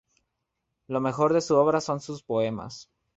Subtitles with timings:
[0.87, 2.89] Lo mejor de su obra son sus poemas.